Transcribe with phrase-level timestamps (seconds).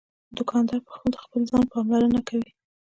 [0.37, 0.79] دوکاندار
[1.13, 2.51] د خپل ځان پاملرنه کوي.